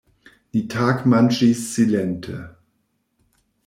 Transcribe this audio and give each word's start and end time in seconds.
Ni 0.55 0.61
tagmanĝis 0.75 1.63
silente. 1.75 2.43